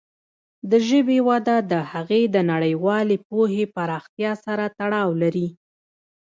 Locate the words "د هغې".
1.71-2.21